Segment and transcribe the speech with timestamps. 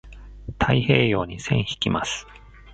[0.57, 2.25] 太平洋に線引きます。